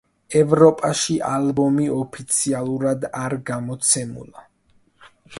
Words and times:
ევროპაში 0.37 1.17
ალბომი 1.31 1.83
ოფიციალურად 1.97 3.05
არ 3.19 3.35
გამოცემულა. 3.51 4.47